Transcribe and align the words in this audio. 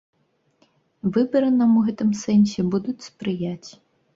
Выбары 1.17 1.49
нам 1.59 1.71
у 1.81 1.83
гэтым 1.91 2.09
сэнсе 2.23 2.61
будуць 2.73 3.07
спрыяць. 3.11 3.69